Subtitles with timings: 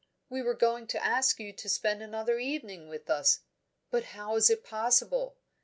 [0.29, 3.41] We were going to ask you to spend another evening with us
[3.91, 5.37] but how is it possible?